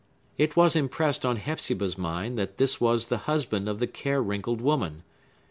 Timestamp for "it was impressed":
0.35-1.27